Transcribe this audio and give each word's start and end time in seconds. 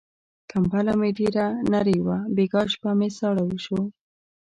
کمپله 0.51 0.93
مې 0.99 1.09
ډېره 1.19 1.45
نری 1.71 1.99
وه، 2.05 2.17
بيګاه 2.35 2.67
شپه 2.73 2.91
مې 2.97 3.09
ساړه 3.17 3.43
وشو. 3.45 3.81